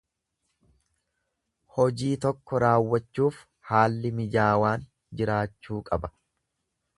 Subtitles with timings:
[1.75, 3.37] Hojii tokko raawwachuuf
[3.73, 4.89] haalli mijaawaan
[5.21, 6.13] jiraachuu qaba.